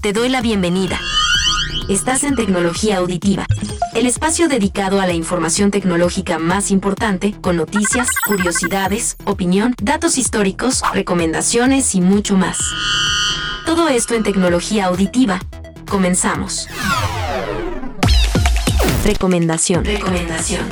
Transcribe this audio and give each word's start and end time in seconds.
Te 0.00 0.12
doy 0.12 0.28
la 0.28 0.40
bienvenida. 0.40 0.98
Estás 1.88 2.24
en 2.24 2.34
Tecnología 2.34 2.98
Auditiva, 2.98 3.46
el 3.94 4.06
espacio 4.06 4.48
dedicado 4.48 5.00
a 5.00 5.06
la 5.06 5.12
información 5.12 5.70
tecnológica 5.70 6.38
más 6.38 6.70
importante, 6.70 7.34
con 7.40 7.56
noticias, 7.56 8.08
curiosidades, 8.26 9.16
opinión, 9.24 9.74
datos 9.82 10.18
históricos, 10.18 10.82
recomendaciones 10.92 11.94
y 11.94 12.00
mucho 12.00 12.36
más. 12.36 12.58
Todo 13.66 13.88
esto 13.88 14.14
en 14.14 14.22
Tecnología 14.22 14.86
Auditiva. 14.86 15.40
Comenzamos. 15.88 16.68
Recomendación. 19.04 19.84
Recomendación. 19.84 20.62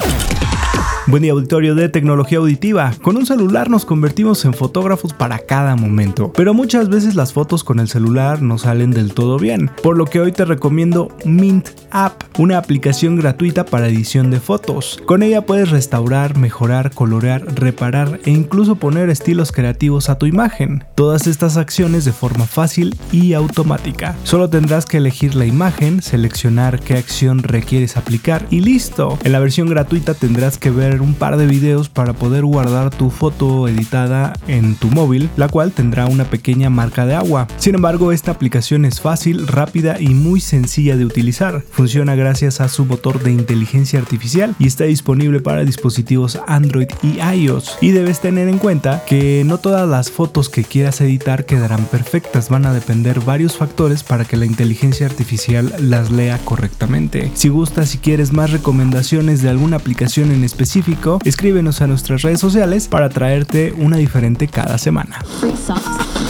Buen 1.11 1.25
día 1.25 1.33
auditorio 1.33 1.75
de 1.75 1.89
tecnología 1.89 2.39
auditiva. 2.39 2.93
Con 3.03 3.17
un 3.17 3.27
celular 3.27 3.69
nos 3.69 3.85
convertimos 3.85 4.45
en 4.45 4.55
fotógrafos 4.55 5.13
para 5.13 5.41
cada 5.41 5.75
momento, 5.75 6.33
pero 6.33 6.55
muchas 6.55 6.89
veces 6.89 7.17
las 7.17 7.33
fotos 7.33 7.65
con 7.65 7.81
el 7.81 7.89
celular 7.89 8.43
no 8.43 8.59
salen 8.59 8.93
del 8.93 9.13
todo 9.13 9.37
bien, 9.37 9.73
por 9.83 9.99
lo 9.99 10.05
que 10.05 10.21
hoy 10.21 10.31
te 10.31 10.45
recomiendo 10.45 11.09
Mint 11.25 11.71
App, 11.91 12.23
una 12.39 12.59
aplicación 12.59 13.17
gratuita 13.17 13.65
para 13.65 13.89
edición 13.89 14.31
de 14.31 14.39
fotos. 14.39 15.03
Con 15.05 15.25
ella 15.25 15.45
puedes 15.45 15.71
restaurar, 15.71 16.39
mejorar, 16.39 16.93
colorear, 16.93 17.45
reparar 17.57 18.21
e 18.25 18.31
incluso 18.31 18.77
poner 18.77 19.11
estilos 19.11 19.51
creativos 19.51 20.11
a 20.11 20.17
tu 20.17 20.27
imagen. 20.27 20.85
Todas 20.95 21.27
estas 21.27 21.57
acciones 21.57 22.05
de 22.05 22.13
forma 22.13 22.47
fácil 22.47 22.97
y 23.11 23.33
automática. 23.33 24.15
Solo 24.23 24.49
tendrás 24.49 24.87
que 24.87 24.99
elegir 24.99 25.35
la 25.35 25.47
imagen, 25.47 26.03
seleccionar 26.03 26.79
qué 26.79 26.99
acción 26.99 27.43
requieres 27.43 27.97
aplicar 27.97 28.47
y 28.51 28.61
listo. 28.61 29.19
En 29.25 29.33
la 29.33 29.41
versión 29.41 29.69
gratuita 29.69 30.15
tendrás 30.15 30.57
que 30.57 30.71
ver 30.71 31.00
un 31.03 31.15
par 31.15 31.37
de 31.37 31.47
videos 31.47 31.89
para 31.89 32.13
poder 32.13 32.45
guardar 32.45 32.91
tu 32.91 33.11
foto 33.11 33.69
editada 33.69 34.33
en 34.47 34.75
tu 34.75 34.89
móvil, 34.89 35.31
la 35.37 35.49
cual 35.49 35.73
tendrá 35.73 36.07
una 36.07 36.25
pequeña 36.25 36.71
marca 36.71 37.07
de 37.07 37.15
agua. 37.15 37.47
Sin 37.57 37.75
embargo, 37.75 38.13
esta 38.13 38.31
aplicación 38.31 38.85
es 38.85 39.01
fácil, 39.01 39.47
rápida 39.47 40.01
y 40.01 40.09
muy 40.09 40.41
sencilla 40.41 40.97
de 40.97 41.05
utilizar. 41.05 41.63
Funciona 41.71 42.15
gracias 42.15 42.61
a 42.61 42.69
su 42.69 42.85
motor 42.85 43.23
de 43.23 43.33
inteligencia 43.33 43.99
artificial 43.99 44.55
y 44.59 44.67
está 44.67 44.85
disponible 44.85 45.41
para 45.41 45.65
dispositivos 45.65 46.39
Android 46.47 46.89
y 47.03 47.21
iOS. 47.21 47.79
Y 47.81 47.91
debes 47.91 48.21
tener 48.21 48.49
en 48.49 48.59
cuenta 48.59 49.05
que 49.07 49.43
no 49.47 49.59
todas 49.59 49.89
las 49.89 50.11
fotos 50.11 50.49
que 50.49 50.65
quieras 50.65 51.01
editar 51.01 51.47
quedarán 51.47 51.85
perfectas, 51.85 52.49
van 52.49 52.67
a 52.67 52.73
depender 52.73 53.21
varios 53.21 53.57
factores 53.57 54.03
para 54.03 54.25
que 54.25 54.37
la 54.37 54.47
inteligencia 54.47 55.07
artificial 55.07 55.73
las 55.79 56.11
lea 56.11 56.39
correctamente. 56.45 57.31
Si 57.35 57.49
gustas 57.49 57.95
y 57.95 57.99
quieres 57.99 58.33
más 58.33 58.51
recomendaciones 58.51 59.43
de 59.43 59.49
alguna 59.49 59.77
aplicación 59.77 60.33
en 60.33 60.45
específico, 60.45 60.90
escríbenos 61.25 61.81
a 61.81 61.87
nuestras 61.87 62.23
redes 62.23 62.41
sociales 62.41 62.89
para 62.89 63.09
traerte 63.09 63.73
una 63.77 63.97
diferente 63.97 64.49
cada 64.49 64.79
semana. 64.79 65.19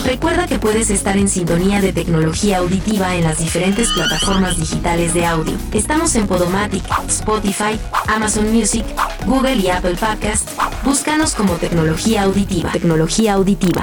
Recuerda 0.05 0.47
que 0.47 0.59
puedes 0.59 0.91
estar 0.91 1.17
en 1.17 1.29
sintonía 1.29 1.81
de 1.81 1.93
tecnología 1.93 2.59
auditiva 2.59 3.15
en 3.15 3.25
las 3.25 3.39
diferentes 3.39 3.89
plataformas 3.91 4.59
digitales 4.59 5.15
de 5.15 5.27
audio. 5.27 5.53
Estamos 5.73 6.15
en 6.17 6.27
Podomatic, 6.27 6.83
Spotify, 7.09 7.79
Amazon 8.09 8.53
Music, 8.53 8.85
Google 9.27 9.57
y 9.57 9.69
Apple 9.69 9.97
Podcast. 9.97 10.49
Búscanos 10.85 11.35
como 11.35 11.55
tecnología 11.55 12.23
auditiva. 12.23 12.73
Tecnología 12.73 13.35
auditiva. 13.35 13.83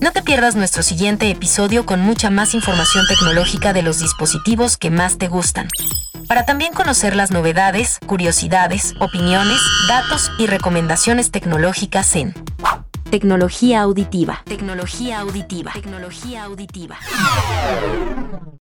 No 0.00 0.12
te 0.12 0.22
pierdas 0.22 0.56
nuestro 0.56 0.82
siguiente 0.82 1.30
episodio 1.30 1.86
con 1.86 2.00
mucha 2.00 2.30
más 2.30 2.54
información 2.54 3.06
tecnológica 3.08 3.72
de 3.72 3.82
los 3.82 3.98
dispositivos 3.98 4.76
que 4.76 4.90
más 4.90 5.16
te 5.18 5.28
gustan 5.28 5.68
para 6.28 6.44
también 6.44 6.72
conocer 6.72 7.16
las 7.16 7.30
novedades, 7.30 7.98
curiosidades, 8.06 8.94
opiniones, 9.00 9.60
datos 9.88 10.30
y 10.38 10.46
recomendaciones 10.46 11.30
tecnológicas 11.30 12.16
en 12.16 12.34
Tecnología 13.10 13.82
auditiva. 13.82 14.42
Tecnología 14.46 15.20
auditiva. 15.20 15.72
Tecnología 15.72 16.42
auditiva. 16.42 16.96